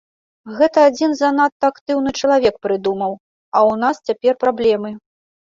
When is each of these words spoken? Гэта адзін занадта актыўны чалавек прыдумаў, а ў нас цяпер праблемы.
Гэта 0.59 0.79
адзін 0.91 1.11
занадта 1.19 1.63
актыўны 1.73 2.09
чалавек 2.21 2.55
прыдумаў, 2.67 3.13
а 3.59 3.63
ў 3.69 3.71
нас 3.85 3.95
цяпер 4.09 4.33
праблемы. 4.47 4.89